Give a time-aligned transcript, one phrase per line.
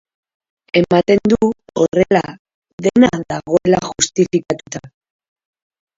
[0.79, 1.49] Ematen du
[1.81, 2.23] horrela
[2.87, 4.87] dena dagoela justifikatuta.